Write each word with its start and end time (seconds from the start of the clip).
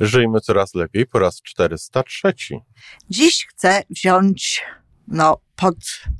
Żyjmy 0.00 0.40
coraz 0.40 0.74
lepiej 0.74 1.06
po 1.06 1.18
raz 1.18 1.42
403. 1.42 2.32
Dziś 3.10 3.46
chcę 3.46 3.82
wziąć 3.90 4.64
no, 5.08 5.40
pod 5.56 5.76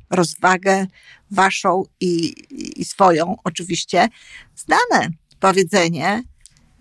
rozwagę 0.09 0.85
waszą 1.31 1.83
i, 1.99 2.33
i 2.81 2.85
swoją 2.85 3.35
oczywiście 3.43 4.09
znane 4.55 5.09
powiedzenie 5.39 6.23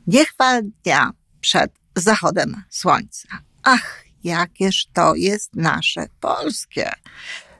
nie 0.07 0.25
chwal 0.25 0.63
dnia 0.83 1.11
przed 1.41 1.73
zachodem 1.97 2.63
słońca. 2.71 3.29
Ach, 3.63 4.05
jakież 4.25 4.87
to 4.93 5.15
jest 5.15 5.57
nasze 5.57 6.07
polskie. 6.21 6.93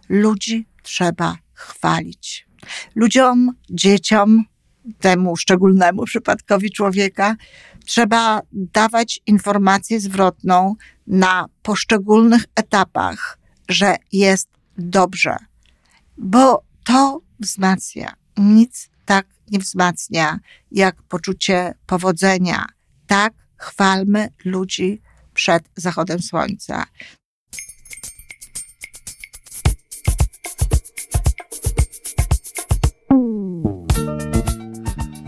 Ludzi 0.09 0.67
trzeba 0.83 1.37
chwalić. 1.55 2.47
Ludziom, 2.95 3.53
dzieciom, 3.71 4.45
temu 4.99 5.37
szczególnemu 5.37 6.05
przypadkowi 6.05 6.71
człowieka, 6.71 7.37
trzeba 7.85 8.41
dawać 8.53 9.21
informację 9.27 10.01
zwrotną 10.01 10.75
na 11.07 11.47
poszczególnych 11.63 12.45
etapach, 12.55 13.39
że 13.69 13.97
jest 14.13 14.49
dobrze, 14.79 15.37
bo 16.19 16.63
to 16.85 17.21
wzmacnia. 17.41 18.15
Nic 18.37 18.91
tak 19.05 19.27
nie 19.51 19.59
wzmacnia 19.59 20.39
jak 20.71 21.03
poczucie 21.03 21.75
powodzenia. 21.87 22.67
Tak 23.07 23.33
chwalmy 23.57 24.29
ludzi 24.45 25.03
przed 25.35 25.65
zachodem 25.77 26.23
słońca. 26.23 26.85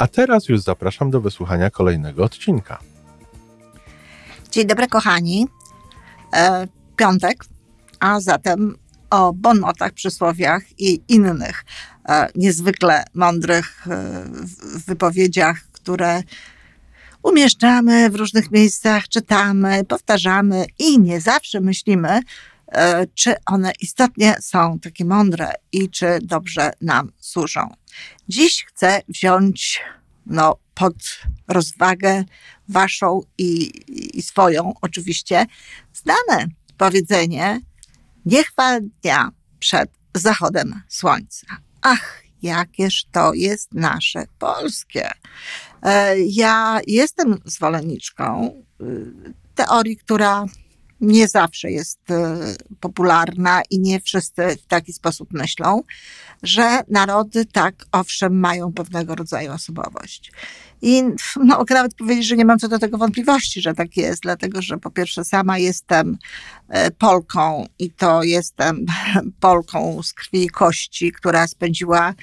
A 0.00 0.06
teraz 0.06 0.48
już 0.48 0.60
zapraszam 0.60 1.10
do 1.10 1.20
wysłuchania 1.20 1.70
kolejnego 1.70 2.24
odcinka. 2.24 2.78
Dzień 4.50 4.66
dobry, 4.66 4.88
kochani. 4.88 5.46
E, 6.34 6.66
piątek, 6.96 7.44
a 8.00 8.20
zatem 8.20 8.76
o 9.10 9.32
bonmotach, 9.32 9.92
przysłowiach 9.92 10.62
i 10.78 11.00
innych 11.08 11.64
e, 12.08 12.28
niezwykle 12.34 13.04
mądrych 13.14 13.88
e, 13.88 14.24
wypowiedziach, 14.86 15.56
które 15.72 16.22
umieszczamy 17.22 18.10
w 18.10 18.14
różnych 18.14 18.50
miejscach, 18.50 19.08
czytamy, 19.08 19.84
powtarzamy 19.84 20.66
i 20.78 21.00
nie 21.00 21.20
zawsze 21.20 21.60
myślimy, 21.60 22.20
czy 23.14 23.34
one 23.46 23.72
istotnie 23.80 24.34
są 24.40 24.78
takie 24.78 25.04
mądre 25.04 25.52
i 25.72 25.90
czy 25.90 26.18
dobrze 26.22 26.70
nam 26.80 27.12
służą. 27.18 27.74
Dziś 28.28 28.64
chcę 28.68 29.02
wziąć 29.08 29.82
no, 30.26 30.56
pod 30.74 30.94
rozwagę 31.48 32.24
waszą 32.68 33.20
i, 33.38 33.72
i 34.18 34.22
swoją 34.22 34.72
oczywiście 34.80 35.46
znane 35.92 36.46
powiedzenie 36.76 37.60
nie 38.26 38.44
chwal 38.44 38.80
dnia 39.02 39.30
przed 39.58 39.90
zachodem 40.14 40.82
słońca. 40.88 41.46
Ach, 41.82 42.22
jakież 42.42 43.04
to 43.12 43.34
jest 43.34 43.74
nasze 43.74 44.24
polskie. 44.38 45.10
E, 45.82 46.18
ja 46.18 46.80
jestem 46.86 47.38
zwolenniczką 47.44 48.52
y, 48.80 49.12
teorii, 49.54 49.96
która 49.96 50.46
nie 51.00 51.28
zawsze 51.28 51.70
jest 51.70 52.10
y, 52.10 52.14
popularna 52.80 53.62
i 53.70 53.80
nie 53.80 54.00
wszyscy 54.00 54.56
w 54.56 54.66
taki 54.66 54.92
sposób 54.92 55.32
myślą, 55.32 55.82
że 56.42 56.84
narody 56.88 57.44
tak, 57.44 57.74
owszem, 57.92 58.40
mają 58.40 58.72
pewnego 58.72 59.14
rodzaju 59.14 59.52
osobowość. 59.52 60.32
I 60.82 61.02
no, 61.36 61.58
mogę 61.58 61.74
nawet 61.74 61.94
powiedzieć, 61.94 62.26
że 62.26 62.36
nie 62.36 62.44
mam 62.44 62.58
co 62.58 62.68
do 62.68 62.78
tego 62.78 62.98
wątpliwości, 62.98 63.62
że 63.62 63.74
tak 63.74 63.96
jest, 63.96 64.22
dlatego 64.22 64.62
że 64.62 64.78
po 64.78 64.90
pierwsze 64.90 65.24
sama 65.24 65.58
jestem 65.58 66.18
e, 66.68 66.90
Polką 66.90 67.66
i 67.78 67.90
to 67.90 68.22
jestem 68.22 68.86
Polką 69.40 70.02
z 70.02 70.12
krwi 70.12 70.44
i 70.44 70.48
kości, 70.48 71.12
która 71.12 71.46
spędziła 71.46 72.14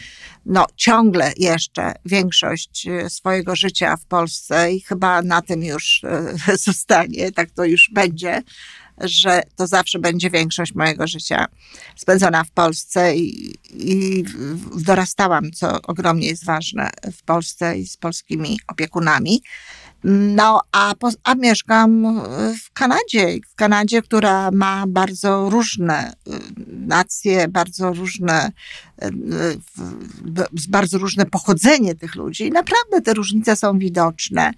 no, 0.46 0.66
ciągle 0.76 1.34
jeszcze 1.38 1.94
większość 2.06 2.88
e, 2.88 3.10
swojego 3.10 3.56
życia 3.56 3.98
w 3.98 4.06
Polsce 4.06 4.72
i 4.72 4.82
chyba 4.82 5.22
na 5.22 5.42
tym 5.42 5.64
już 5.64 6.04
e, 6.04 6.58
zostanie, 6.58 7.32
tak 7.32 7.52
to 7.52 7.66
już 7.66 7.90
będzie 7.94 8.44
że 9.02 9.44
to 9.56 9.68
zawsze 9.68 10.00
będzie 10.00 10.30
większość 10.30 10.76
mojego 10.76 11.08
życia 11.08 11.46
spędzona 11.96 12.44
w 12.44 12.52
Polsce 12.52 13.16
i, 13.16 13.54
i 13.74 14.24
dorastałam, 14.76 15.52
co 15.52 15.82
ogromnie 15.82 16.28
jest 16.28 16.46
ważne 16.46 16.90
w 17.14 17.24
Polsce 17.24 17.78
i 17.78 17.88
z 17.88 17.98
polskimi 17.98 18.60
opiekunami. 18.68 19.42
No, 20.04 20.62
a, 20.72 20.96
po, 21.00 21.10
a 21.24 21.36
mieszkam 21.36 22.22
w 22.66 22.74
Kanadzie, 22.74 23.40
w 23.50 23.56
Kanadzie, 23.56 24.02
która 24.02 24.52
ma 24.52 24.88
bardzo 24.88 25.50
różne 25.50 26.12
y, 26.12 26.32
nacje, 26.68 27.48
bardzo 27.48 27.94
różne, 27.94 28.52
y, 29.04 29.08
y, 29.08 30.70
bardzo 30.70 30.98
różne 30.98 31.26
pochodzenie 31.26 31.96
tych 31.96 32.16
ludzi. 32.16 32.48
I 32.48 32.52
naprawdę 32.52 33.02
te 33.02 33.14
różnice 33.14 33.56
są 33.56 33.80
widoczne. 33.80 34.54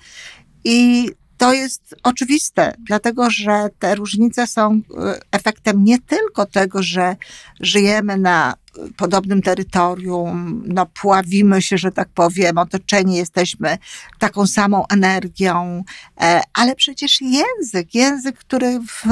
I 0.64 1.10
to 1.40 1.54
jest 1.54 1.96
oczywiste, 2.04 2.74
dlatego 2.80 3.30
że 3.30 3.70
te 3.80 3.96
różnice 3.96 4.48
są 4.48 4.74
e, 4.74 5.20
efektem 5.32 5.84
nie 5.84 6.00
tylko 6.00 6.46
tego, 6.46 6.84
że 6.84 7.16
żyjemy 7.60 8.18
na 8.18 8.54
podobnym 8.98 9.42
terytorium, 9.42 10.64
no 10.68 10.86
pławimy 10.86 11.62
się, 11.62 11.78
że 11.78 11.92
tak 11.92 12.10
powiem, 12.10 12.58
otoczeni 12.58 13.16
jesteśmy 13.16 13.78
taką 14.20 14.48
samą 14.48 14.88
energią, 14.88 15.84
e, 16.22 16.42
ale 16.54 16.76
przecież 16.76 17.20
język, 17.22 17.96
język, 17.96 18.38
który 18.38 18.80
w 18.80 19.04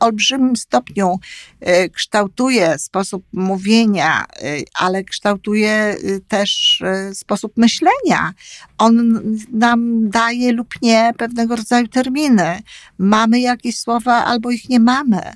olbrzymim 0.00 0.56
stopniu 0.56 1.18
e, 1.60 1.88
kształtuje 1.88 2.78
sposób 2.78 3.24
mówienia, 3.32 4.24
e, 4.42 4.56
ale 4.74 5.04
kształtuje 5.04 5.96
też 6.28 6.82
sposób 7.12 7.52
myślenia. 7.56 8.32
On 8.78 9.22
nam 9.52 10.10
daje 10.10 10.52
lub 10.52 10.74
nie 10.82 11.12
pewnego 11.18 11.56
rodzaju 11.56 11.88
terminy. 11.88 12.60
Mamy 12.98 13.40
jakieś 13.40 13.78
słowa 13.78 14.24
albo 14.24 14.50
ich 14.50 14.68
nie 14.68 14.80
mamy 14.80 15.32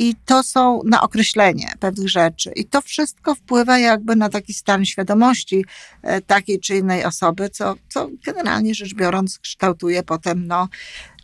i 0.00 0.14
to 0.24 0.42
są 0.42 0.80
na 0.84 1.02
określenie 1.02 1.72
pewnych 1.80 2.08
rzeczy. 2.08 2.52
I 2.56 2.64
to 2.64 2.82
wszystko 2.82 3.34
wpływa 3.34 3.78
jakby 3.78 4.16
na 4.16 4.28
taki 4.28 4.54
stan 4.54 4.84
świadomości 4.84 5.64
e, 6.02 6.20
takiej 6.20 6.60
czy 6.60 6.76
innej 6.76 7.04
osoby, 7.04 7.50
co, 7.50 7.74
co 7.88 8.08
generalnie 8.24 8.74
rzecz 8.74 8.94
biorąc 8.94 9.38
kształtuje 9.38 10.02
potem 10.02 10.46
no, 10.46 10.68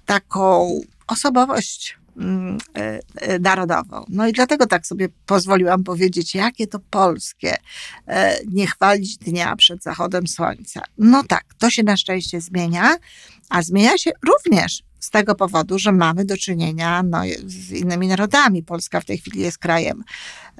taką 0.06 0.80
osobowość 1.06 1.98
mm, 2.16 2.58
e, 2.76 3.00
e, 3.14 3.38
narodową. 3.38 4.04
No 4.08 4.28
i 4.28 4.32
dlatego 4.32 4.66
tak 4.66 4.86
sobie 4.86 5.08
pozwoliłam 5.26 5.84
powiedzieć, 5.84 6.34
jakie 6.34 6.66
to 6.66 6.78
polskie 6.90 7.56
nie 8.46 8.66
chwalić 8.66 9.16
dnia 9.16 9.56
przed 9.56 9.82
zachodem 9.82 10.26
słońca. 10.26 10.82
No 10.98 11.22
tak, 11.22 11.44
to 11.58 11.70
się 11.70 11.82
na 11.82 11.96
szczęście 11.96 12.40
zmienia, 12.40 12.96
a 13.48 13.62
zmienia 13.62 13.98
się 13.98 14.10
również 14.26 14.82
z 15.06 15.10
tego 15.10 15.34
powodu, 15.34 15.78
że 15.78 15.92
mamy 15.92 16.24
do 16.24 16.36
czynienia 16.36 17.02
no, 17.02 17.22
z 17.44 17.70
innymi 17.70 18.08
narodami. 18.08 18.62
Polska 18.62 19.00
w 19.00 19.04
tej 19.04 19.18
chwili 19.18 19.40
jest 19.40 19.58
krajem 19.58 20.04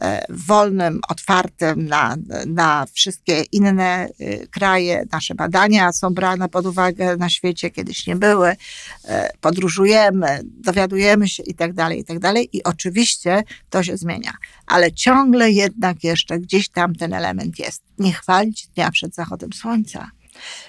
e, 0.00 0.24
wolnym, 0.28 1.00
otwartym 1.08 1.86
na, 1.86 2.16
na 2.46 2.86
wszystkie 2.92 3.42
inne 3.52 4.08
e, 4.20 4.46
kraje. 4.46 5.04
Nasze 5.12 5.34
badania 5.34 5.92
są 5.92 6.10
brane 6.10 6.48
pod 6.48 6.66
uwagę 6.66 7.16
na 7.16 7.28
świecie, 7.28 7.70
kiedyś 7.70 8.06
nie 8.06 8.16
były. 8.16 8.56
E, 9.04 9.30
podróżujemy, 9.40 10.40
dowiadujemy 10.44 11.28
się 11.28 11.42
i 11.42 11.54
tak 11.54 11.72
dalej, 11.72 12.00
i 12.00 12.04
tak. 12.04 12.18
I 12.52 12.64
oczywiście 12.64 13.42
to 13.70 13.82
się 13.82 13.96
zmienia. 13.96 14.32
Ale 14.66 14.92
ciągle 14.92 15.50
jednak 15.50 16.04
jeszcze 16.04 16.38
gdzieś 16.38 16.68
tam 16.68 16.94
ten 16.94 17.14
element 17.14 17.58
jest. 17.58 17.82
Nie 17.98 18.12
chwalić 18.12 18.66
dnia 18.66 18.90
przed 18.90 19.14
zachodem 19.14 19.52
słońca. 19.52 20.10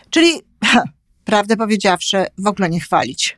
Czyli, 0.10 0.42
prawdę 1.26 1.58
powiedziawszy, 1.58 2.26
w 2.38 2.48
ogóle 2.48 2.70
nie 2.70 2.80
chwalić 2.80 3.38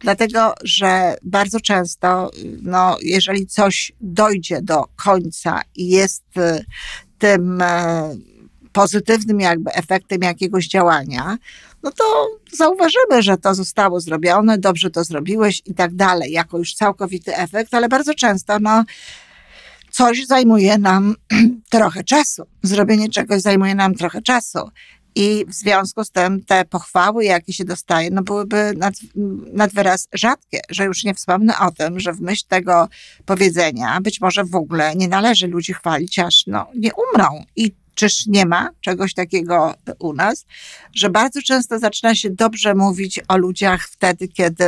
Dlatego, 0.00 0.54
że 0.64 1.14
bardzo 1.22 1.60
często, 1.60 2.30
no, 2.62 2.96
jeżeli 3.02 3.46
coś 3.46 3.92
dojdzie 4.00 4.62
do 4.62 4.84
końca 4.96 5.62
i 5.76 5.88
jest 5.88 6.24
y, 6.36 6.64
tym 7.18 7.62
e, 7.62 8.16
pozytywnym 8.72 9.40
jakby 9.40 9.72
efektem 9.72 10.22
jakiegoś 10.22 10.68
działania, 10.68 11.38
no 11.82 11.92
to 11.92 12.28
zauważymy, 12.52 13.22
że 13.22 13.36
to 13.36 13.54
zostało 13.54 14.00
zrobione, 14.00 14.58
dobrze 14.58 14.90
to 14.90 15.04
zrobiłeś 15.04 15.62
i 15.66 15.74
tak 15.74 15.94
dalej, 15.94 16.32
jako 16.32 16.58
już 16.58 16.74
całkowity 16.74 17.36
efekt, 17.36 17.74
ale 17.74 17.88
bardzo 17.88 18.14
często, 18.14 18.58
no, 18.60 18.84
coś 19.90 20.26
zajmuje 20.26 20.78
nam 20.78 21.14
trochę 21.70 22.04
czasu. 22.04 22.42
Zrobienie 22.62 23.08
czegoś 23.08 23.40
zajmuje 23.40 23.74
nam 23.74 23.94
trochę 23.94 24.22
czasu. 24.22 24.58
I 25.18 25.44
w 25.48 25.54
związku 25.54 26.04
z 26.04 26.10
tym 26.10 26.44
te 26.44 26.64
pochwały, 26.64 27.24
jakie 27.24 27.52
się 27.52 27.64
dostaje, 27.64 28.10
no 28.10 28.22
byłyby 28.22 28.72
nad, 28.76 28.94
nad 29.52 29.72
wyraz 29.72 30.08
rzadkie, 30.12 30.60
że 30.70 30.84
już 30.84 31.04
nie 31.04 31.14
wspomnę 31.14 31.54
o 31.58 31.70
tym, 31.70 32.00
że 32.00 32.12
w 32.12 32.20
myśl 32.20 32.44
tego 32.48 32.88
powiedzenia 33.26 34.00
być 34.00 34.20
może 34.20 34.44
w 34.44 34.54
ogóle 34.54 34.96
nie 34.96 35.08
należy 35.08 35.46
ludzi 35.46 35.72
chwalić, 35.72 36.18
aż 36.18 36.44
no, 36.46 36.66
nie 36.74 36.90
umrą. 36.94 37.44
I 37.56 37.74
Czyż 37.98 38.26
nie 38.26 38.46
ma 38.46 38.70
czegoś 38.80 39.14
takiego 39.14 39.74
u 39.98 40.12
nas, 40.12 40.46
że 40.94 41.10
bardzo 41.10 41.42
często 41.42 41.78
zaczyna 41.78 42.14
się 42.14 42.30
dobrze 42.30 42.74
mówić 42.74 43.20
o 43.28 43.36
ludziach 43.36 43.88
wtedy, 43.88 44.28
kiedy, 44.28 44.64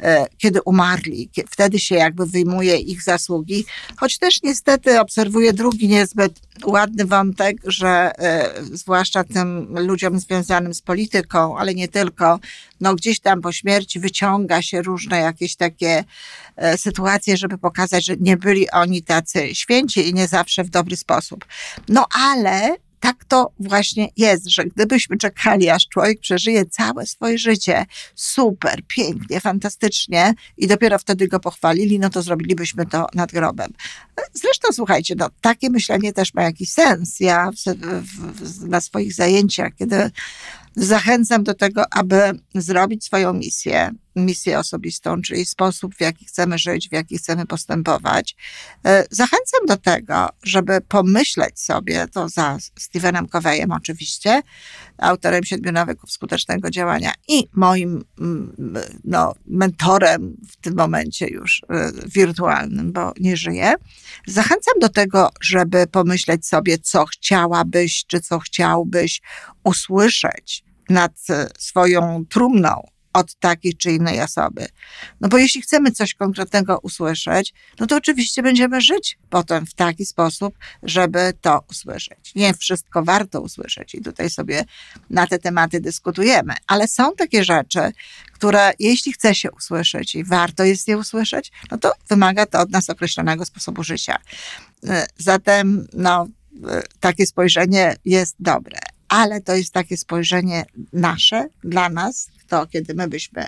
e, 0.00 0.26
kiedy 0.38 0.62
umarli, 0.62 1.30
wtedy 1.50 1.78
się 1.78 1.94
jakby 1.94 2.26
wyjmuje 2.26 2.76
ich 2.76 3.02
zasługi, 3.02 3.64
choć 3.96 4.18
też 4.18 4.42
niestety 4.42 5.00
obserwuję 5.00 5.52
drugi 5.52 5.88
niezbyt 5.88 6.40
ładny 6.64 7.04
wątek, 7.04 7.56
że 7.64 7.88
e, 8.18 8.50
zwłaszcza 8.72 9.24
tym 9.24 9.78
ludziom 9.78 10.20
związanym 10.20 10.74
z 10.74 10.82
polityką, 10.82 11.58
ale 11.58 11.74
nie 11.74 11.88
tylko, 11.88 12.38
no 12.80 12.94
gdzieś 12.94 13.20
tam 13.20 13.40
po 13.40 13.52
śmierci 13.52 14.00
wyciąga 14.00 14.62
się 14.62 14.82
różne 14.82 15.18
jakieś 15.18 15.56
takie 15.56 16.04
e, 16.56 16.78
sytuacje, 16.78 17.36
żeby 17.36 17.58
pokazać, 17.58 18.04
że 18.04 18.16
nie 18.20 18.36
byli 18.36 18.70
oni 18.70 19.02
tacy 19.02 19.54
święci 19.54 20.08
i 20.08 20.14
nie 20.14 20.28
zawsze 20.28 20.64
w 20.64 20.70
dobry 20.70 20.96
sposób. 20.96 21.44
No 21.88 22.06
ale 22.10 22.76
tak 23.00 23.24
to 23.24 23.52
właśnie 23.60 24.08
jest, 24.16 24.48
że 24.50 24.64
gdybyśmy 24.64 25.16
czekali, 25.18 25.68
aż 25.68 25.88
człowiek 25.88 26.20
przeżyje 26.20 26.66
całe 26.66 27.06
swoje 27.06 27.38
życie 27.38 27.86
super, 28.14 28.80
pięknie, 28.88 29.40
fantastycznie 29.40 30.34
i 30.56 30.66
dopiero 30.66 30.98
wtedy 30.98 31.28
go 31.28 31.40
pochwalili, 31.40 31.98
no 31.98 32.10
to 32.10 32.22
zrobilibyśmy 32.22 32.86
to 32.86 33.06
nad 33.14 33.32
grobem. 33.32 33.72
Zresztą 34.32 34.68
słuchajcie, 34.72 35.14
no, 35.18 35.28
takie 35.40 35.70
myślenie 35.70 36.12
też 36.12 36.34
ma 36.34 36.42
jakiś 36.42 36.72
sens. 36.72 37.20
Ja 37.20 37.50
w, 37.50 37.74
w, 38.42 38.68
na 38.68 38.80
swoich 38.80 39.14
zajęciach, 39.14 39.72
kiedy 39.78 40.10
zachęcam 40.78 41.44
do 41.44 41.54
tego, 41.54 41.84
aby 41.90 42.32
zrobić 42.54 43.04
swoją 43.04 43.32
misję, 43.32 43.90
misję 44.16 44.58
osobistą, 44.58 45.22
czyli 45.22 45.46
sposób, 45.46 45.94
w 45.94 46.00
jaki 46.00 46.24
chcemy 46.24 46.58
żyć, 46.58 46.88
w 46.88 46.92
jaki 46.92 47.18
chcemy 47.18 47.46
postępować. 47.46 48.36
E, 48.84 49.04
zachęcam 49.10 49.66
do 49.66 49.76
tego, 49.76 50.28
żeby 50.42 50.80
pomyśleć 50.80 51.60
sobie, 51.60 52.06
to 52.08 52.28
za 52.28 52.58
Stevenem 52.78 53.28
Coveyem 53.28 53.72
oczywiście, 53.72 54.42
autorem 54.98 55.44
siedmiu 55.44 55.72
nawyków 55.72 56.12
skutecznego 56.12 56.70
działania 56.70 57.12
i 57.28 57.48
moim 57.52 58.04
mm, 58.20 58.54
no, 59.04 59.34
mentorem 59.46 60.36
w 60.50 60.56
tym 60.56 60.76
momencie 60.76 61.26
już 61.28 61.62
e, 61.70 61.92
wirtualnym, 62.06 62.92
bo 62.92 63.12
nie 63.20 63.36
żyję. 63.36 63.74
Zachęcam 64.26 64.74
do 64.80 64.88
tego, 64.88 65.30
żeby 65.40 65.86
pomyśleć 65.86 66.46
sobie, 66.46 66.78
co 66.78 67.06
chciałabyś, 67.06 68.04
czy 68.06 68.20
co 68.20 68.38
chciałbyś 68.38 69.22
usłyszeć 69.64 70.67
nad 70.88 71.12
swoją 71.58 72.24
trumną 72.28 72.82
od 73.12 73.34
takiej 73.34 73.76
czy 73.76 73.92
innej 73.92 74.20
osoby. 74.20 74.66
No 75.20 75.28
bo 75.28 75.38
jeśli 75.38 75.62
chcemy 75.62 75.90
coś 75.90 76.14
konkretnego 76.14 76.78
usłyszeć, 76.78 77.54
no 77.80 77.86
to 77.86 77.96
oczywiście 77.96 78.42
będziemy 78.42 78.80
żyć 78.80 79.18
potem 79.30 79.66
w 79.66 79.74
taki 79.74 80.06
sposób, 80.06 80.58
żeby 80.82 81.32
to 81.40 81.64
usłyszeć. 81.70 82.34
Nie 82.34 82.54
wszystko 82.54 83.04
warto 83.04 83.40
usłyszeć 83.40 83.94
i 83.94 84.02
tutaj 84.02 84.30
sobie 84.30 84.64
na 85.10 85.26
te 85.26 85.38
tematy 85.38 85.80
dyskutujemy, 85.80 86.54
ale 86.66 86.88
są 86.88 87.14
takie 87.14 87.44
rzeczy, 87.44 87.80
które 88.32 88.72
jeśli 88.78 89.12
chce 89.12 89.34
się 89.34 89.50
usłyszeć 89.50 90.14
i 90.14 90.24
warto 90.24 90.64
jest 90.64 90.88
je 90.88 90.98
usłyszeć, 90.98 91.52
no 91.70 91.78
to 91.78 91.92
wymaga 92.08 92.46
to 92.46 92.60
od 92.60 92.70
nas 92.70 92.90
określonego 92.90 93.44
sposobu 93.44 93.82
życia. 93.82 94.18
Zatem, 95.16 95.86
no, 95.92 96.26
e, 96.68 96.82
takie 97.00 97.26
spojrzenie 97.26 97.96
jest 98.04 98.36
dobre 98.40 98.78
ale 99.08 99.40
to 99.40 99.54
jest 99.54 99.72
takie 99.72 99.96
spojrzenie 99.96 100.64
nasze, 100.92 101.48
dla 101.64 101.88
nas, 101.88 102.28
to 102.48 102.66
kiedy 102.66 102.94
my 102.94 103.08
byśmy 103.08 103.46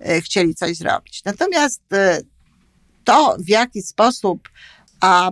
e, 0.00 0.20
chcieli 0.20 0.54
coś 0.54 0.76
zrobić. 0.76 1.24
Natomiast 1.24 1.82
e, 1.92 2.20
to, 3.04 3.36
w 3.38 3.48
jaki 3.48 3.82
sposób 3.82 4.48
a 5.00 5.30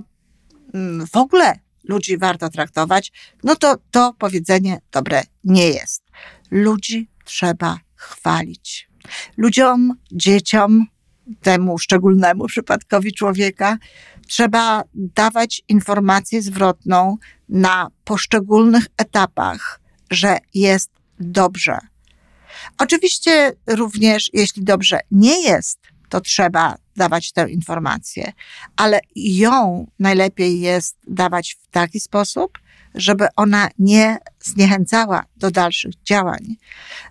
mm, 0.75 1.07
w 1.07 1.17
ogóle 1.17 1.59
ludzi 1.85 2.19
warto 2.19 2.49
traktować, 2.51 3.13
no 3.45 3.57
to 3.57 3.77
to 3.91 4.15
powiedzenie 4.19 4.81
dobre 4.93 5.23
nie 5.45 5.69
jest. 5.69 6.03
Ludzi 6.51 7.09
trzeba 7.25 7.79
chwalić. 7.95 8.91
Ludziom, 9.37 9.95
dzieciom, 10.13 10.87
temu 11.43 11.79
szczególnemu 11.79 12.47
przypadkowi 12.47 13.13
człowieka, 13.13 13.79
trzeba 14.29 14.83
dawać 14.95 15.63
informację 15.69 16.43
zwrotną 16.43 17.17
na 17.49 17.89
poszczególnych 18.05 18.87
etapach, 18.97 19.81
że 20.11 20.39
jest 20.55 20.91
dobrze. 21.21 21.79
Oczywiście 22.79 23.53
również, 23.67 24.31
jeśli 24.33 24.65
dobrze 24.65 25.01
nie 25.11 25.43
jest, 25.43 25.79
to 26.09 26.21
trzeba 26.21 26.77
dawać 26.97 27.33
tę 27.33 27.51
informację, 27.51 28.33
ale 28.77 29.01
ją 29.17 29.87
najlepiej 29.99 30.61
jest 30.61 30.97
dawać 31.07 31.57
w 31.63 31.71
taki 31.71 32.01
sposób, 32.01 32.59
żeby 32.95 33.27
ona 33.37 33.69
nie 33.79 34.19
zniechęcała 34.41 35.25
do 35.37 35.51
dalszych 35.51 36.03
działań, 36.03 36.57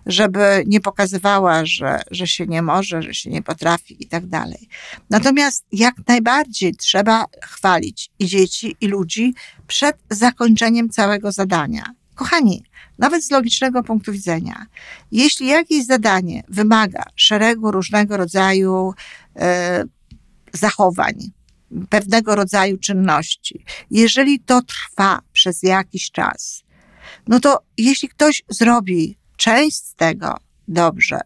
żeby 0.06 0.64
nie 0.66 0.80
pokazywała, 0.80 1.66
że, 1.66 2.02
że 2.10 2.26
się 2.26 2.46
nie 2.46 2.62
może, 2.62 3.02
że 3.02 3.14
się 3.14 3.30
nie 3.30 3.42
potrafi 3.42 3.96
i 4.04 4.06
tak 4.06 4.26
dalej. 4.26 4.68
Natomiast 5.10 5.66
jak 5.72 5.94
najbardziej 6.08 6.74
trzeba 6.74 7.24
chwalić 7.44 8.10
i 8.18 8.26
dzieci, 8.26 8.76
i 8.80 8.88
ludzi 8.88 9.34
przed 9.66 9.96
zakończeniem 10.10 10.88
całego 10.88 11.32
zadania. 11.32 11.84
Kochani, 12.14 12.64
nawet 12.98 13.24
z 13.24 13.30
logicznego 13.30 13.82
punktu 13.82 14.12
widzenia, 14.12 14.66
jeśli 15.12 15.46
jakieś 15.46 15.86
zadanie 15.86 16.42
wymaga 16.48 17.02
szeregu 17.16 17.70
różnego 17.70 18.16
rodzaju 18.16 18.94
e, 19.36 19.84
zachowań, 20.52 21.14
pewnego 21.88 22.34
rodzaju 22.34 22.78
czynności, 22.78 23.64
jeżeli 23.90 24.40
to 24.40 24.62
trwa 24.62 25.18
przez 25.40 25.62
jakiś 25.62 26.10
czas, 26.10 26.62
no 27.28 27.40
to 27.40 27.58
jeśli 27.78 28.08
ktoś 28.08 28.42
zrobi 28.48 29.18
część 29.36 29.76
z 29.76 29.94
tego 29.94 30.36
dobrze, 30.68 31.20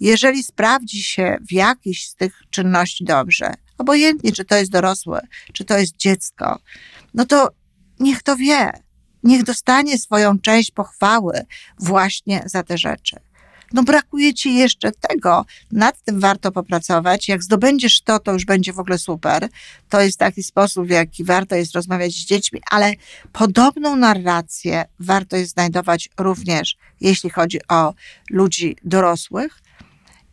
jeżeli 0.00 0.42
sprawdzi 0.42 1.02
się 1.02 1.36
w 1.48 1.52
jakiejś 1.52 2.08
z 2.08 2.14
tych 2.14 2.42
czynności 2.50 3.04
dobrze, 3.04 3.54
obojętnie 3.78 4.32
czy 4.32 4.44
to 4.44 4.56
jest 4.56 4.70
dorosłe, 4.70 5.26
czy 5.52 5.64
to 5.64 5.78
jest 5.78 5.96
dziecko, 5.96 6.58
no 7.14 7.26
to 7.26 7.48
niech 8.00 8.22
to 8.22 8.36
wie, 8.36 8.70
niech 9.22 9.42
dostanie 9.42 9.98
swoją 9.98 10.38
część 10.38 10.70
pochwały 10.70 11.42
właśnie 11.78 12.42
za 12.46 12.62
te 12.62 12.78
rzeczy 12.78 13.16
no 13.72 13.82
brakuje 13.82 14.34
ci 14.34 14.54
jeszcze 14.54 14.92
tego. 14.92 15.46
Nad 15.72 16.02
tym 16.02 16.20
warto 16.20 16.52
popracować. 16.52 17.28
Jak 17.28 17.42
zdobędziesz 17.42 18.00
to, 18.00 18.18
to 18.18 18.32
już 18.32 18.44
będzie 18.44 18.72
w 18.72 18.78
ogóle 18.78 18.98
super. 18.98 19.48
To 19.88 20.00
jest 20.00 20.18
taki 20.18 20.42
sposób, 20.42 20.86
w 20.86 20.90
jaki 20.90 21.24
warto 21.24 21.54
jest 21.56 21.74
rozmawiać 21.74 22.12
z 22.12 22.24
dziećmi, 22.24 22.60
ale 22.70 22.92
podobną 23.32 23.96
narrację 23.96 24.84
warto 25.00 25.36
jest 25.36 25.52
znajdować 25.52 26.08
również, 26.18 26.76
jeśli 27.00 27.30
chodzi 27.30 27.58
o 27.68 27.94
ludzi 28.30 28.76
dorosłych, 28.84 29.62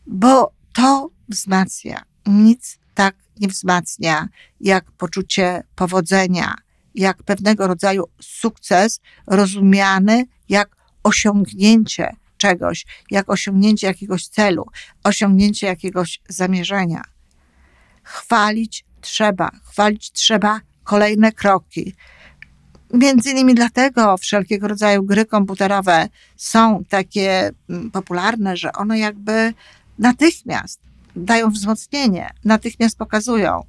bo 0.07 0.51
to 0.73 1.09
wzmacnia. 1.29 2.03
Nic 2.25 2.79
tak 2.93 3.15
nie 3.39 3.47
wzmacnia 3.47 4.27
jak 4.61 4.91
poczucie 4.91 5.63
powodzenia, 5.75 6.55
jak 6.95 7.23
pewnego 7.23 7.67
rodzaju 7.67 8.03
sukces 8.21 9.01
rozumiany 9.27 10.25
jak 10.49 10.75
osiągnięcie 11.03 12.15
czegoś, 12.37 12.85
jak 13.11 13.29
osiągnięcie 13.29 13.87
jakiegoś 13.87 14.27
celu, 14.27 14.65
osiągnięcie 15.03 15.67
jakiegoś 15.67 16.19
zamierzenia. 16.29 17.01
Chwalić 18.03 18.85
trzeba, 19.01 19.51
chwalić 19.63 20.11
trzeba 20.11 20.61
kolejne 20.83 21.31
kroki. 21.31 21.95
Między 22.93 23.31
innymi 23.31 23.55
dlatego 23.55 24.17
wszelkiego 24.17 24.67
rodzaju 24.67 25.03
gry 25.03 25.25
komputerowe 25.25 26.07
są 26.35 26.83
takie 26.89 27.51
mm, 27.69 27.91
popularne, 27.91 28.57
że 28.57 28.73
one 28.73 28.99
jakby 28.99 29.53
natychmiast 29.99 30.79
dają 31.15 31.49
wzmocnienie, 31.49 32.29
natychmiast 32.45 32.97
pokazują, 32.97 33.63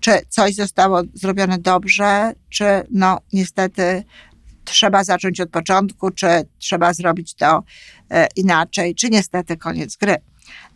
czy 0.00 0.10
coś 0.28 0.54
zostało 0.54 1.02
zrobione 1.14 1.58
dobrze, 1.58 2.32
czy 2.50 2.64
no 2.90 3.20
niestety 3.32 4.04
trzeba 4.66 5.04
zacząć 5.04 5.40
od 5.40 5.50
początku, 5.50 6.10
czy 6.10 6.26
trzeba 6.58 6.94
zrobić 6.94 7.34
to 7.34 7.62
e, 8.10 8.26
inaczej, 8.36 8.94
czy 8.94 9.10
niestety 9.10 9.56
koniec 9.56 9.96
gry. 9.96 10.16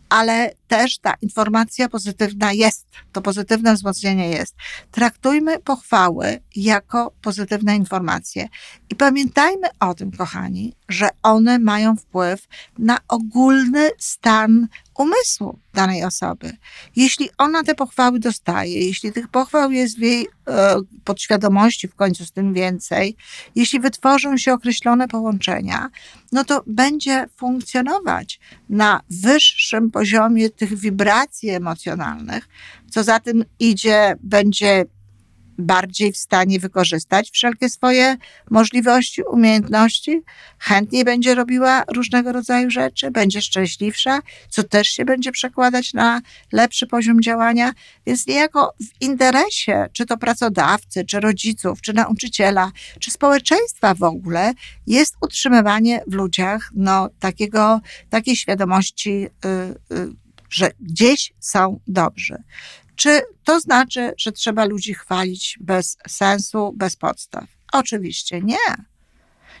Ale 0.09 0.53
też 0.67 0.97
ta 0.97 1.13
informacja 1.21 1.89
pozytywna 1.89 2.53
jest, 2.53 2.87
to 3.11 3.21
pozytywne 3.21 3.73
wzmocnienie 3.73 4.29
jest. 4.29 4.55
Traktujmy 4.91 5.59
pochwały 5.59 6.39
jako 6.55 7.13
pozytywne 7.21 7.75
informacje. 7.75 8.47
I 8.89 8.95
pamiętajmy 8.95 9.67
o 9.79 9.93
tym, 9.93 10.11
kochani, 10.11 10.75
że 10.91 11.09
one 11.23 11.59
mają 11.59 11.95
wpływ 11.95 12.47
na 12.77 12.97
ogólny 13.07 13.89
stan 13.97 14.67
umysłu 14.97 15.59
danej 15.73 16.03
osoby. 16.03 16.57
Jeśli 16.95 17.29
ona 17.37 17.63
te 17.63 17.75
pochwały 17.75 18.19
dostaje, 18.19 18.85
jeśli 18.87 19.11
tych 19.11 19.27
pochwał 19.27 19.71
jest 19.71 19.97
w 19.97 20.01
jej 20.01 20.27
e, 20.47 20.75
podświadomości 21.03 21.87
w 21.87 21.95
końcu 21.95 22.25
z 22.25 22.31
tym 22.31 22.53
więcej, 22.53 23.15
jeśli 23.55 23.79
wytworzą 23.79 24.37
się 24.37 24.53
określone 24.53 25.07
połączenia, 25.07 25.89
no 26.31 26.43
to 26.43 26.63
będzie 26.67 27.25
funkcjonować 27.35 28.39
na 28.69 29.01
wyższym 29.09 29.91
poziomie 29.91 30.49
tych 30.49 30.77
wibracji 30.77 31.49
emocjonalnych, 31.49 32.47
co 32.91 33.03
za 33.03 33.19
tym 33.19 33.45
idzie, 33.59 34.15
będzie 34.23 34.85
bardziej 35.57 36.11
w 36.11 36.17
stanie 36.17 36.59
wykorzystać 36.59 37.31
wszelkie 37.31 37.69
swoje 37.69 38.17
możliwości, 38.49 39.21
umiejętności, 39.23 40.21
chętniej 40.59 41.03
będzie 41.05 41.35
robiła 41.35 41.83
różnego 41.93 42.31
rodzaju 42.31 42.69
rzeczy, 42.69 43.11
będzie 43.11 43.41
szczęśliwsza, 43.41 44.19
co 44.49 44.63
też 44.63 44.87
się 44.87 45.05
będzie 45.05 45.31
przekładać 45.31 45.93
na 45.93 46.21
lepszy 46.51 46.87
poziom 46.87 47.21
działania. 47.21 47.71
Więc 48.05 48.27
niejako 48.27 48.73
w 48.79 49.01
interesie, 49.01 49.85
czy 49.93 50.05
to 50.05 50.17
pracodawcy, 50.17 51.05
czy 51.05 51.19
rodziców, 51.19 51.81
czy 51.81 51.93
nauczyciela, 51.93 52.71
czy 52.99 53.11
społeczeństwa 53.11 53.93
w 53.93 54.03
ogóle, 54.03 54.53
jest 54.87 55.15
utrzymywanie 55.21 56.03
w 56.07 56.13
ludziach 56.13 56.71
no, 56.75 57.09
takiego, 57.19 57.81
takiej 58.09 58.35
świadomości, 58.35 59.11
yy, 59.11 59.29
yy, 59.89 60.21
że 60.51 60.71
gdzieś 60.79 61.33
są 61.39 61.79
dobrzy. 61.87 62.43
Czy 63.01 63.21
to 63.43 63.59
znaczy, 63.59 64.13
że 64.17 64.31
trzeba 64.31 64.65
ludzi 64.65 64.93
chwalić 64.93 65.57
bez 65.61 65.97
sensu, 66.07 66.73
bez 66.75 66.95
podstaw? 66.95 67.43
Oczywiście 67.71 68.41
nie. 68.41 68.75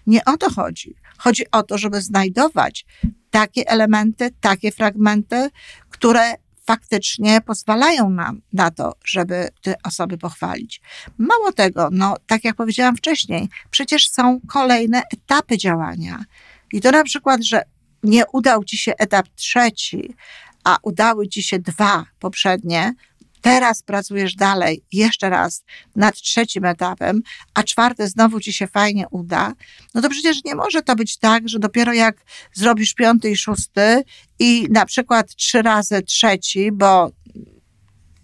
Nie 0.07 0.25
o 0.25 0.37
to 0.37 0.49
chodzi. 0.49 0.95
Chodzi 1.17 1.51
o 1.51 1.63
to, 1.63 1.77
żeby 1.77 2.01
znajdować 2.01 2.85
takie 3.31 3.69
elementy, 3.69 4.29
takie 4.41 4.71
fragmenty, 4.71 5.49
które 5.89 6.33
faktycznie 6.65 7.41
pozwalają 7.41 8.09
nam 8.09 8.41
na 8.53 8.71
to, 8.71 8.93
żeby 9.05 9.49
te 9.61 9.75
osoby 9.83 10.17
pochwalić. 10.17 10.81
Mało 11.17 11.51
tego, 11.51 11.89
no, 11.91 12.15
tak 12.27 12.43
jak 12.43 12.55
powiedziałam 12.55 12.97
wcześniej, 12.97 13.49
przecież 13.69 14.09
są 14.09 14.39
kolejne 14.47 15.01
etapy 15.13 15.57
działania. 15.57 16.25
I 16.73 16.81
to 16.81 16.91
na 16.91 17.03
przykład, 17.03 17.43
że 17.43 17.61
nie 18.03 18.23
udał 18.33 18.63
ci 18.63 18.77
się 18.77 18.93
etap 18.97 19.27
trzeci, 19.35 20.15
a 20.63 20.77
udały 20.81 21.27
ci 21.27 21.43
się 21.43 21.59
dwa 21.59 22.05
poprzednie, 22.19 22.93
teraz 23.41 23.83
pracujesz 23.83 24.35
dalej, 24.35 24.83
jeszcze 24.91 25.29
raz 25.29 25.63
nad 25.95 26.15
trzecim 26.15 26.65
etapem, 26.65 27.21
a 27.53 27.63
czwarty 27.63 28.07
znowu 28.07 28.39
ci 28.39 28.53
się 28.53 28.67
fajnie 28.67 29.05
uda, 29.11 29.53
no 29.93 30.01
to 30.01 30.09
przecież 30.09 30.43
nie 30.43 30.55
może 30.55 30.81
to 30.81 30.95
być 30.95 31.17
tak, 31.17 31.49
że 31.49 31.59
dopiero 31.59 31.93
jak 31.93 32.23
zrobisz 32.53 32.93
piąty 32.93 33.29
i 33.29 33.37
szósty 33.37 34.03
i 34.39 34.67
na 34.69 34.85
przykład 34.85 35.35
trzy 35.35 35.61
razy 35.61 36.01
trzeci, 36.01 36.71
bo 36.71 37.11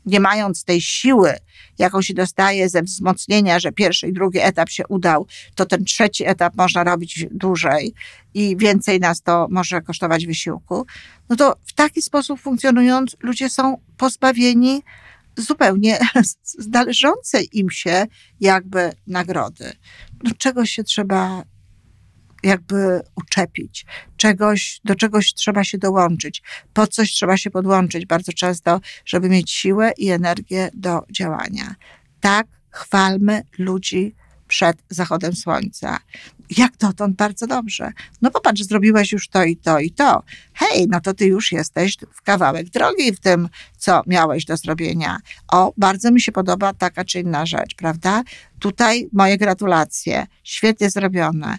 nie 0.05 0.19
mając 0.19 0.63
tej 0.63 0.81
siły, 0.81 1.33
jaką 1.79 2.01
się 2.01 2.13
dostaje 2.13 2.69
ze 2.69 2.81
wzmocnienia, 2.81 3.59
że 3.59 3.71
pierwszy 3.71 4.07
i 4.07 4.13
drugi 4.13 4.39
etap 4.39 4.69
się 4.69 4.87
udał, 4.87 5.27
to 5.55 5.65
ten 5.65 5.85
trzeci 5.85 6.25
etap 6.27 6.55
można 6.55 6.83
robić 6.83 7.25
dłużej 7.31 7.93
i 8.33 8.57
więcej 8.57 8.99
nas 8.99 9.21
to 9.21 9.47
może 9.49 9.81
kosztować 9.81 10.27
wysiłku, 10.27 10.85
no 11.29 11.35
to 11.35 11.55
w 11.65 11.73
taki 11.73 12.01
sposób 12.01 12.39
funkcjonując, 12.39 13.17
ludzie 13.19 13.49
są 13.49 13.77
pozbawieni 13.97 14.83
zupełnie 15.37 15.99
należącej 16.73 17.49
im 17.53 17.69
się 17.69 18.05
jakby 18.39 18.91
nagrody. 19.07 19.71
Do 20.23 20.31
czegoś 20.31 20.69
się 20.69 20.83
trzeba 20.83 21.43
jakby 22.43 23.01
uczepić, 23.15 23.85
czegoś, 24.17 24.81
do 24.85 24.95
czegoś 24.95 25.33
trzeba 25.33 25.63
się 25.63 25.77
dołączyć, 25.77 26.43
po 26.73 26.87
coś 26.87 27.11
trzeba 27.11 27.37
się 27.37 27.49
podłączyć 27.49 28.05
bardzo 28.05 28.33
często, 28.33 28.81
żeby 29.05 29.29
mieć 29.29 29.51
siłę 29.51 29.91
i 29.97 30.09
energię 30.09 30.69
do 30.73 31.05
działania. 31.11 31.75
Tak, 32.19 32.47
chwalmy 32.69 33.43
ludzi 33.57 34.15
przed 34.47 34.77
zachodem 34.89 35.35
słońca. 35.35 35.99
Jak 36.57 36.77
dotąd 36.77 37.15
bardzo 37.15 37.47
dobrze. 37.47 37.91
No 38.21 38.31
popatrz, 38.31 38.61
zrobiłeś 38.61 39.11
już 39.11 39.29
to 39.29 39.43
i 39.43 39.57
to 39.57 39.79
i 39.79 39.91
to. 39.91 40.23
Hej, 40.53 40.87
no 40.89 41.01
to 41.01 41.13
ty 41.13 41.25
już 41.25 41.51
jesteś 41.51 41.97
w 42.13 42.21
kawałek 42.21 42.69
drogi 42.69 43.13
w 43.13 43.19
tym, 43.19 43.49
co 43.77 44.01
miałeś 44.07 44.45
do 44.45 44.57
zrobienia. 44.57 45.17
O, 45.47 45.73
bardzo 45.77 46.11
mi 46.11 46.21
się 46.21 46.31
podoba 46.31 46.73
taka 46.73 47.05
czy 47.05 47.19
inna 47.19 47.45
rzecz, 47.45 47.75
prawda? 47.75 48.23
Tutaj 48.59 49.09
moje 49.13 49.37
gratulacje. 49.37 50.27
Świetnie 50.43 50.89
zrobione 50.89 51.57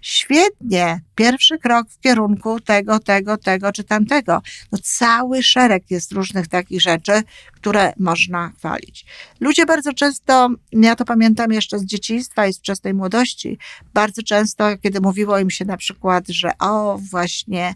świetnie, 0.00 1.00
pierwszy 1.14 1.58
krok 1.58 1.90
w 1.90 2.00
kierunku 2.00 2.60
tego, 2.60 2.98
tego, 2.98 3.36
tego 3.36 3.72
czy 3.72 3.84
tamtego. 3.84 4.42
No 4.72 4.78
cały 4.82 5.42
szereg 5.42 5.90
jest 5.90 6.12
różnych 6.12 6.48
takich 6.48 6.80
rzeczy, 6.80 7.22
które 7.52 7.92
można 7.98 8.52
chwalić. 8.58 9.06
Ludzie 9.40 9.66
bardzo 9.66 9.92
często, 9.92 10.50
ja 10.72 10.96
to 10.96 11.04
pamiętam 11.04 11.52
jeszcze 11.52 11.78
z 11.78 11.84
dzieciństwa 11.84 12.46
i 12.46 12.52
z 12.52 12.58
wczesnej 12.58 12.94
młodości, 12.94 13.58
bardzo 13.94 14.22
często, 14.22 14.78
kiedy 14.78 15.00
mówiło 15.00 15.38
im 15.38 15.50
się 15.50 15.64
na 15.64 15.76
przykład, 15.76 16.28
że 16.28 16.50
o, 16.58 16.98
właśnie 17.10 17.74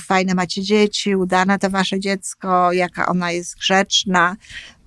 fajne 0.00 0.34
macie 0.34 0.62
dzieci, 0.62 1.16
udane 1.16 1.58
to 1.58 1.70
wasze 1.70 2.00
dziecko, 2.00 2.72
jaka 2.72 3.06
ona 3.06 3.30
jest 3.30 3.58
grzeczna, 3.58 4.36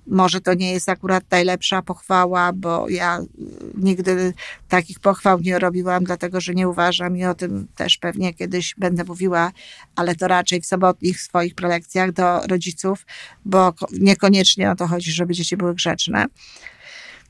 może 0.06 0.40
to 0.40 0.54
nie 0.54 0.72
jest 0.72 0.88
akurat 0.88 1.24
najlepsza 1.30 1.82
pochwała, 1.82 2.52
bo 2.52 2.88
ja 2.88 3.20
y, 3.20 3.26
nigdy 3.74 4.34
takich 4.68 5.00
pochwał 5.00 5.40
nie 5.40 5.58
robiłam, 5.58 6.04
dlatego 6.04 6.40
że 6.40 6.54
nie 6.54 6.68
uważam 6.68 7.16
i 7.16 7.24
o 7.24 7.34
tym 7.34 7.66
też 7.76 7.98
pewnie 7.98 8.34
kiedyś 8.34 8.74
będę 8.78 9.04
mówiła, 9.04 9.52
ale 9.96 10.14
to 10.14 10.28
raczej 10.28 10.60
w 10.60 10.66
sobotnich 10.66 11.20
swoich 11.20 11.54
prelekcjach 11.54 12.12
do 12.12 12.40
rodziców, 12.40 13.06
bo 13.44 13.72
niekoniecznie 13.92 14.70
o 14.70 14.76
to 14.76 14.86
chodzi, 14.86 15.12
żeby 15.12 15.34
dzieci 15.34 15.56
były 15.56 15.74
grzeczne. 15.74 16.26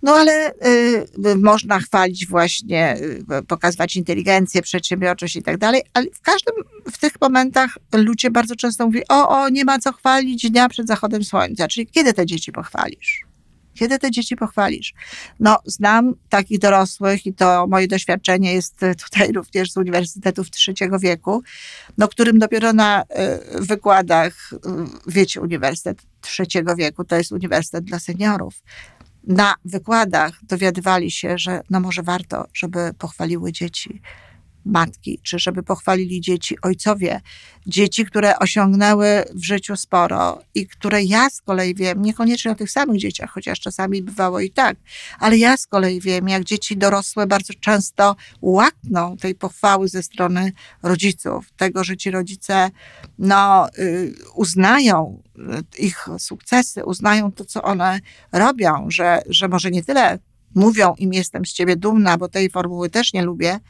No 0.03 0.15
ale 0.15 0.53
y, 0.53 1.37
można 1.37 1.81
chwalić 1.81 2.27
właśnie, 2.27 2.97
y, 3.41 3.43
pokazywać 3.43 3.97
inteligencję, 3.97 4.63
przedsiębiorczość 4.63 5.37
i 5.37 5.43
tak 5.43 5.59
dalej, 5.59 5.83
ale 5.95 6.07
w 6.11 6.21
każdym, 6.21 6.55
w 6.93 6.99
tych 6.99 7.13
momentach 7.21 7.79
ludzie 7.95 8.31
bardzo 8.31 8.57
często 8.57 8.87
mówią, 8.87 9.01
o, 9.09 9.29
o, 9.29 9.49
nie 9.49 9.65
ma 9.65 9.79
co 9.79 9.93
chwalić 9.93 10.51
dnia 10.51 10.69
przed 10.69 10.87
zachodem 10.87 11.25
słońca, 11.25 11.69
czyli 11.69 11.87
kiedy 11.87 12.13
te 12.13 12.27
dzieci 12.27 12.53
pochwalisz? 12.53 13.27
Kiedy 13.75 13.99
te 13.99 14.11
dzieci 14.11 14.37
pochwalisz? 14.37 14.95
No, 15.41 15.59
znam 15.65 16.15
takich 16.29 16.59
dorosłych 16.59 17.27
i 17.27 17.35
to 17.35 17.67
moje 17.67 17.89
doświadczenie 17.89 18.55
jest 18.55 18.81
tutaj 19.05 19.33
również 19.33 19.73
z 19.73 19.77
uniwersytetów 19.77 20.51
trzeciego 20.51 20.99
wieku, 20.99 21.43
no, 21.99 22.09
którym 22.09 22.39
dopiero 22.39 22.73
na 22.73 23.03
y, 23.03 23.07
wykładach, 23.61 24.53
y, 24.53 24.59
wiecie, 25.07 25.41
uniwersytet 25.41 26.03
trzeciego 26.21 26.77
wieku 26.77 27.05
to 27.05 27.17
jest 27.17 27.33
uniwersytet 27.33 27.85
dla 27.85 27.99
seniorów 27.99 28.55
na 29.27 29.55
wykładach 29.65 30.39
dowiadywali 30.43 31.11
się, 31.11 31.39
że 31.39 31.63
no 31.71 31.81
może 31.81 32.03
warto, 32.03 32.47
żeby 32.55 32.95
pochwaliły 32.99 33.53
dzieci 33.53 34.01
matki, 34.67 35.21
czy 35.23 35.39
żeby 35.39 35.63
pochwalili 35.63 36.21
dzieci 36.21 36.57
ojcowie, 36.63 37.21
dzieci, 37.67 38.05
które 38.05 38.39
osiągnęły 38.39 39.25
w 39.35 39.45
życiu 39.45 39.77
sporo 39.77 40.43
i 40.55 40.67
które 40.67 41.05
ja 41.05 41.31
z 41.31 41.41
kolei 41.41 41.75
wiem, 41.75 42.03
niekoniecznie 42.03 42.51
o 42.51 42.55
tych 42.55 42.71
samych 42.71 42.99
dzieciach, 42.99 43.31
chociaż 43.31 43.61
czasami 43.61 44.03
bywało 44.03 44.41
i 44.41 44.51
tak, 44.51 44.77
ale 45.19 45.37
ja 45.37 45.57
z 45.57 45.67
kolei 45.67 46.01
wiem, 46.01 46.29
jak 46.29 46.45
dzieci 46.45 46.77
dorosłe 46.77 47.27
bardzo 47.27 47.55
często 47.61 48.17
łakną 48.43 49.17
tej 49.17 49.35
pochwały 49.35 49.89
ze 49.89 50.03
strony 50.03 50.53
rodziców, 50.83 51.53
tego, 51.57 51.85
że 51.85 51.97
ci 51.97 52.11
rodzice 52.11 52.71
no, 53.19 53.69
y, 53.79 54.15
uznają 54.35 55.23
y, 55.79 55.83
ich 55.83 56.07
sukcesy, 56.19 56.85
uznają 56.85 57.33
to, 57.33 57.45
co 57.45 57.63
one 57.63 58.01
robią, 58.33 58.87
że, 58.89 59.23
że 59.29 59.49
może 59.49 59.71
nie 59.71 59.85
tyle 59.85 60.19
mówią 60.55 60.95
im 60.99 61.13
jestem 61.13 61.47
z 61.47 61.53
ciebie 61.53 61.77
dumna, 61.77 62.19
bo 62.19 62.29
tej 62.29 62.51
formuły 62.51 62.91
też 62.91 63.13
nie 63.13 63.23
lubię, 63.23 63.61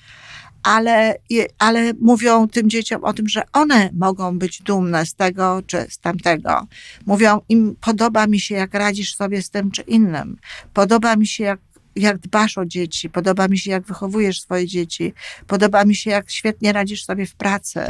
ale, 0.67 1.15
ale 1.59 1.93
mówią 2.01 2.49
tym 2.49 2.71
dzieciom 2.71 3.05
o 3.05 3.13
tym, 3.13 3.29
że 3.29 3.43
one 3.53 3.91
mogą 3.93 4.39
być 4.39 4.63
dumne 4.63 5.07
z 5.07 5.15
tego 5.15 5.63
czy 5.67 5.87
z 5.91 5.99
tamtego. 5.99 6.67
Mówią 7.07 7.41
im, 7.49 7.77
podoba 7.81 8.27
mi 8.27 8.41
się, 8.41 8.55
jak 8.55 8.75
radzisz 8.75 9.17
sobie 9.17 9.43
z 9.43 9.51
tym 9.51 9.71
czy 9.71 9.83
innym. 9.83 10.37
Podoba 10.75 11.17
mi 11.17 11.27
się, 11.27 11.45
jak 11.45 11.61
jak 11.97 12.19
dbasz 12.19 12.59
o 12.59 12.67
dzieci, 12.67 13.11
podoba 13.11 13.49
mi 13.49 13.59
się, 13.59 13.71
jak 13.71 13.87
wychowujesz 13.87 14.41
swoje 14.41 14.67
dzieci, 14.67 15.13
podoba 15.47 15.85
mi 15.85 15.95
się, 15.95 16.11
jak 16.11 16.31
świetnie 16.31 16.73
radzisz 16.73 17.05
sobie 17.05 17.27
w 17.27 17.35
pracy. 17.35 17.81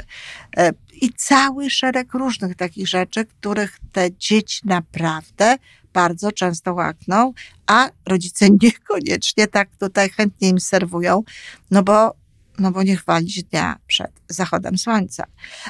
E, 0.56 0.72
I 1.00 1.12
cały 1.12 1.70
szereg 1.70 2.14
różnych 2.14 2.56
takich 2.56 2.88
rzeczy, 2.88 3.24
których 3.24 3.78
te 3.92 4.16
dzieci 4.16 4.60
naprawdę 4.64 5.56
bardzo 5.92 6.32
często 6.32 6.74
łakną, 6.74 7.32
a 7.66 7.90
rodzice 8.06 8.46
niekoniecznie 8.62 9.46
tak 9.46 9.68
tutaj 9.80 10.10
chętnie 10.10 10.48
im 10.48 10.60
serwują, 10.60 11.22
no 11.70 11.82
bo 11.82 12.25
no 12.58 12.70
bo 12.70 12.82
nie 12.82 12.96
chwalić 12.96 13.42
dnia 13.42 13.78
przed 13.86 14.10
zachodem 14.28 14.78
słońca. 14.78 15.24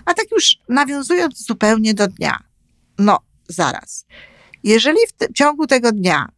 A 0.05 0.15
tak 0.15 0.31
już 0.31 0.57
nawiązując 0.69 1.47
zupełnie 1.47 1.95
do 1.95 2.09
dnia, 2.09 2.43
no 2.99 3.19
zaraz. 3.49 4.07
Jeżeli 4.63 4.99
w, 5.09 5.13
te, 5.13 5.29
w 5.29 5.33
ciągu 5.33 5.67
tego 5.67 5.93
dnia 5.93 6.29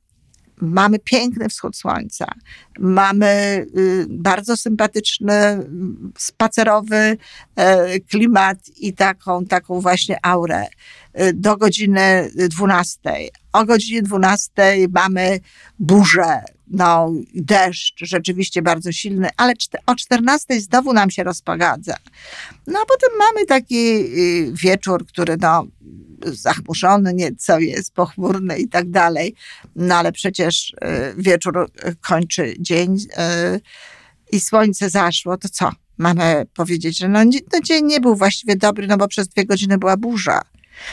mamy 0.61 0.99
piękny 0.99 1.49
wschód 1.49 1.77
słońca, 1.77 2.33
mamy 2.79 3.67
y, 3.77 4.07
bardzo 4.09 4.57
sympatyczny, 4.57 5.35
mm, 5.35 6.13
spacerowy 6.19 7.17
e, 7.57 8.01
klimat 8.01 8.59
i 8.77 8.93
taką, 8.93 9.45
taką 9.45 9.81
właśnie 9.81 10.19
aurę 10.23 10.67
y, 11.21 11.33
do 11.33 11.57
godziny 11.57 12.31
12. 12.35 13.01
O 13.53 13.65
godzinie 13.65 14.03
12 14.03 14.53
mamy 14.91 15.41
burzę, 15.79 16.43
no, 16.71 17.13
deszcz 17.35 17.95
rzeczywiście 18.01 18.63
bardzo 18.63 18.93
silny, 18.93 19.29
ale 19.37 19.53
o 19.87 19.95
14 19.95 20.61
znowu 20.61 20.93
nam 20.93 21.11
się 21.11 21.25
rozpogadza. 21.25 21.97
No 22.67 22.79
a 22.83 22.87
potem 22.87 23.19
mamy 23.19 23.47
taki 23.47 23.77
y, 23.77 24.53
wieczór, 24.53 25.07
który 25.07 25.37
no, 25.41 25.67
zachmurzony 26.27 27.15
nieco 27.15 27.59
jest, 27.59 27.95
pochmurny 27.95 28.59
i 28.59 28.69
tak 28.69 28.91
dalej. 28.91 29.35
No 29.77 29.95
ale 29.95 30.13
przecież 30.13 30.73
y, 30.73 30.75
wieczór 31.17 31.71
y, 31.89 31.97
kończy 32.01 32.55
dzień 32.59 32.97
i 34.33 34.41
słońce 34.41 34.91
zaszło, 34.91 35.37
to 35.37 35.49
co? 35.49 35.73
Mamy 35.99 36.47
powiedzieć, 36.55 36.99
że 36.99 37.09
no, 37.09 37.25
no 37.25 37.61
dzień 37.65 37.85
nie 37.85 38.01
był 38.01 38.17
właściwie 38.17 38.57
dobry, 38.57 38.87
no 38.87 38.97
bo 38.97 39.09
przez 39.09 39.29
dwie 39.29 39.45
godziny 39.45 39.79
była 39.79 39.97
burza. 39.97 40.43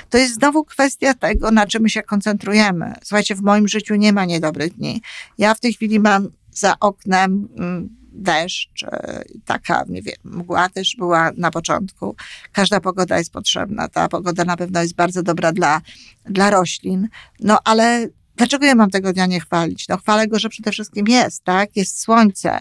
To 0.10 0.18
jest 0.18 0.34
znowu 0.34 0.65
kwestia 0.65 1.13
tego, 1.13 1.51
na 1.51 1.68
czym 1.68 1.84
my 1.84 1.89
się 1.89 2.04
koncentrujemy. 2.04 2.94
Słuchajcie, 3.04 3.36
w 3.36 3.42
moim 3.42 3.68
życiu 3.68 3.96
nie 3.96 4.13
ma 4.13 4.25
niedobrych 4.25 4.74
dni. 4.74 5.01
Ja 5.38 5.54
w 5.54 5.60
tej 5.60 5.74
chwili 5.74 6.00
mam 6.00 6.27
za 6.51 6.80
oknem 6.80 7.48
mm, 7.58 7.89
deszcz, 8.15 8.84
e, 8.84 9.24
taka, 9.46 9.86
nie 9.89 10.01
wiem, 10.01 10.15
mgła 10.24 10.70
też 10.70 10.96
była 10.98 11.32
na 11.38 11.51
początku. 11.51 12.15
Każda 12.51 12.80
pogoda 12.80 13.18
jest 13.18 13.32
potrzebna. 13.32 13.88
Ta 13.88 14.08
pogoda 14.08 14.44
na 14.44 14.58
pewno 14.58 14.82
jest 14.82 14.96
bardzo 14.96 15.24
dobra 15.24 15.51
dla, 15.51 15.82
dla 16.25 16.50
roślin. 16.50 17.08
No 17.39 17.60
ale 17.63 18.08
Dlaczego 18.36 18.65
ja 18.65 18.75
mam 18.75 18.89
tego 18.89 19.13
dnia 19.13 19.25
nie 19.25 19.39
chwalić? 19.39 19.88
No 19.88 19.98
chwalę 19.98 20.27
go, 20.27 20.39
że 20.39 20.50
przede 20.50 20.72
wszystkim 20.72 21.08
jest, 21.08 21.44
tak? 21.44 21.75
Jest 21.75 22.00
słońce, 22.00 22.60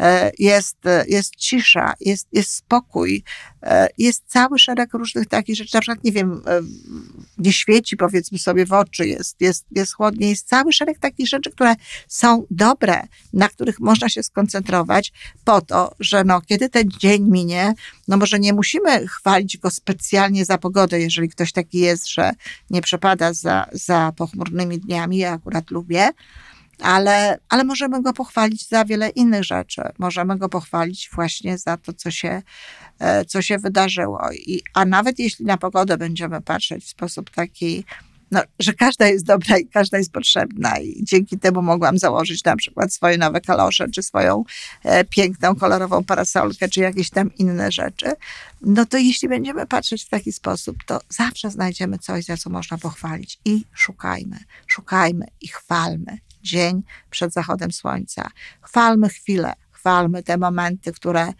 e, 0.00 0.30
jest, 0.38 0.86
e, 0.86 1.04
jest 1.08 1.36
cisza, 1.36 1.94
jest, 2.00 2.28
jest 2.32 2.54
spokój, 2.54 3.22
e, 3.62 3.88
jest 3.98 4.24
cały 4.26 4.58
szereg 4.58 4.94
różnych 4.94 5.26
takich 5.26 5.56
rzeczy, 5.56 5.70
na 5.74 5.80
przykład, 5.80 6.04
nie 6.04 6.12
wiem, 6.12 6.42
nie 7.38 7.52
świeci 7.52 7.96
powiedzmy 7.96 8.38
sobie 8.38 8.66
w 8.66 8.72
oczy, 8.72 9.06
jest, 9.06 9.40
jest, 9.40 9.66
jest 9.70 9.94
chłodnie, 9.94 10.28
jest 10.30 10.48
cały 10.48 10.72
szereg 10.72 10.98
takich 10.98 11.28
rzeczy, 11.28 11.50
które 11.50 11.74
są 12.08 12.46
dobre, 12.50 13.02
na 13.32 13.48
których 13.48 13.80
można 13.80 14.08
się 14.08 14.22
skoncentrować 14.22 15.12
po 15.44 15.60
to, 15.60 15.94
że 16.00 16.24
no, 16.24 16.40
kiedy 16.40 16.68
ten 16.68 16.90
dzień 16.90 17.22
minie, 17.22 17.74
no 18.10 18.16
może 18.16 18.38
nie 18.38 18.52
musimy 18.52 19.06
chwalić 19.08 19.56
go 19.58 19.70
specjalnie 19.70 20.44
za 20.44 20.58
pogodę, 20.58 21.00
jeżeli 21.00 21.28
ktoś 21.28 21.52
taki 21.52 21.78
jest, 21.78 22.08
że 22.08 22.30
nie 22.70 22.82
przepada 22.82 23.32
za, 23.32 23.66
za 23.72 24.12
pochmurnymi 24.16 24.78
dniami, 24.78 25.18
ja 25.18 25.32
akurat 25.32 25.70
lubię, 25.70 26.10
ale, 26.80 27.38
ale 27.48 27.64
możemy 27.64 28.02
go 28.02 28.12
pochwalić 28.12 28.68
za 28.68 28.84
wiele 28.84 29.08
innych 29.08 29.44
rzeczy. 29.44 29.82
Możemy 29.98 30.38
go 30.38 30.48
pochwalić 30.48 31.10
właśnie 31.12 31.58
za 31.58 31.76
to, 31.76 31.92
co 31.92 32.10
się, 32.10 32.42
e, 32.98 33.24
co 33.24 33.42
się 33.42 33.58
wydarzyło. 33.58 34.20
I, 34.32 34.62
a 34.74 34.84
nawet 34.84 35.18
jeśli 35.18 35.44
na 35.44 35.56
pogodę 35.56 35.96
będziemy 35.96 36.40
patrzeć 36.40 36.84
w 36.84 36.88
sposób 36.88 37.30
taki, 37.30 37.84
no, 38.30 38.42
że 38.58 38.72
każda 38.72 39.08
jest 39.08 39.24
dobra 39.24 39.58
i 39.58 39.66
każda 39.66 39.98
jest 39.98 40.12
potrzebna 40.12 40.78
i 40.78 41.04
dzięki 41.04 41.38
temu 41.38 41.62
mogłam 41.62 41.98
założyć 41.98 42.44
na 42.44 42.56
przykład 42.56 42.92
swoje 42.92 43.18
nowe 43.18 43.40
kalosze, 43.40 43.88
czy 43.88 44.02
swoją 44.02 44.44
e, 44.84 45.04
piękną, 45.04 45.56
kolorową 45.56 46.04
parasolkę, 46.04 46.68
czy 46.68 46.80
jakieś 46.80 47.10
tam 47.10 47.34
inne 47.34 47.72
rzeczy, 47.72 48.12
no 48.60 48.86
to 48.86 48.98
jeśli 48.98 49.28
będziemy 49.28 49.66
patrzeć 49.66 50.04
w 50.04 50.08
taki 50.08 50.32
sposób, 50.32 50.76
to 50.86 51.00
zawsze 51.08 51.50
znajdziemy 51.50 51.98
coś, 51.98 52.24
za 52.24 52.36
co 52.36 52.50
można 52.50 52.78
pochwalić. 52.78 53.38
I 53.44 53.64
szukajmy, 53.72 54.38
szukajmy 54.66 55.26
i 55.40 55.48
chwalmy. 55.48 56.18
Dzień 56.42 56.82
przed 57.10 57.32
zachodem 57.32 57.72
słońca. 57.72 58.30
Chwalmy 58.60 59.08
chwilę, 59.08 59.52
chwalmy 59.70 60.22
te 60.22 60.38
momenty, 60.38 60.92
które 60.92 61.32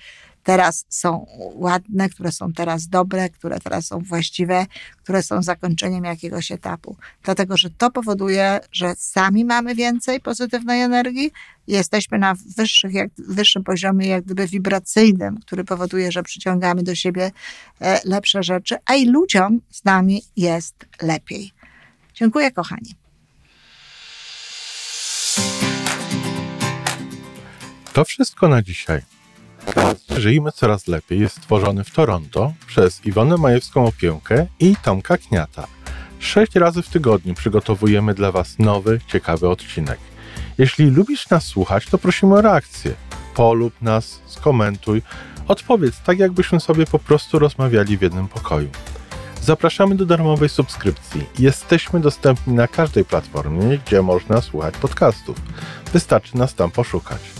teraz 0.42 0.86
są 0.88 1.26
ładne, 1.54 2.08
które 2.08 2.32
są 2.32 2.52
teraz 2.52 2.88
dobre, 2.88 3.28
które 3.28 3.60
teraz 3.60 3.86
są 3.86 3.98
właściwe, 3.98 4.66
które 5.02 5.22
są 5.22 5.42
zakończeniem 5.42 6.04
jakiegoś 6.04 6.52
etapu. 6.52 6.96
Dlatego, 7.22 7.56
że 7.56 7.70
to 7.70 7.90
powoduje, 7.90 8.60
że 8.72 8.94
sami 8.98 9.44
mamy 9.44 9.74
więcej 9.74 10.20
pozytywnej 10.20 10.82
energii, 10.82 11.32
jesteśmy 11.66 12.18
na 12.18 12.34
wyższych, 12.56 12.94
jak, 12.94 13.10
wyższym 13.18 13.64
poziomie, 13.64 14.06
jak 14.06 14.24
gdyby 14.24 14.46
wibracyjnym, 14.46 15.40
który 15.40 15.64
powoduje, 15.64 16.12
że 16.12 16.22
przyciągamy 16.22 16.82
do 16.82 16.94
siebie 16.94 17.30
e, 17.80 18.00
lepsze 18.04 18.42
rzeczy, 18.42 18.76
a 18.86 18.94
i 18.94 19.06
ludziom 19.06 19.60
z 19.70 19.84
nami 19.84 20.22
jest 20.36 20.74
lepiej. 21.02 21.52
Dziękuję, 22.14 22.50
kochani. 22.50 22.94
To 27.92 28.04
wszystko 28.04 28.48
na 28.48 28.62
dzisiaj. 28.62 29.19
Żyjmy 30.16 30.52
coraz 30.52 30.88
lepiej 30.88 31.20
jest 31.20 31.36
stworzony 31.36 31.84
w 31.84 31.90
Toronto 31.90 32.52
przez 32.66 33.06
Iwonę 33.06 33.36
Majewską 33.36 33.86
Opiełkę 33.86 34.46
i 34.60 34.76
Tomka 34.82 35.18
Kniata. 35.18 35.66
Sześć 36.18 36.54
razy 36.54 36.82
w 36.82 36.88
tygodniu 36.88 37.34
przygotowujemy 37.34 38.14
dla 38.14 38.32
Was 38.32 38.58
nowy, 38.58 39.00
ciekawy 39.06 39.48
odcinek. 39.48 39.98
Jeśli 40.58 40.90
lubisz 40.90 41.30
nas 41.30 41.44
słuchać, 41.44 41.86
to 41.86 41.98
prosimy 41.98 42.34
o 42.34 42.40
reakcję. 42.40 42.94
Polub 43.34 43.74
nas, 43.82 44.20
skomentuj, 44.26 45.02
odpowiedz 45.48 46.00
tak, 46.00 46.18
jakbyśmy 46.18 46.60
sobie 46.60 46.86
po 46.86 46.98
prostu 46.98 47.38
rozmawiali 47.38 47.98
w 47.98 48.02
jednym 48.02 48.28
pokoju. 48.28 48.68
Zapraszamy 49.42 49.94
do 49.94 50.06
darmowej 50.06 50.48
subskrypcji. 50.48 51.26
Jesteśmy 51.38 52.00
dostępni 52.00 52.54
na 52.54 52.68
każdej 52.68 53.04
platformie, 53.04 53.78
gdzie 53.86 54.02
można 54.02 54.40
słuchać 54.40 54.74
podcastów. 54.76 55.36
Wystarczy 55.92 56.36
nas 56.36 56.54
tam 56.54 56.70
poszukać. 56.70 57.39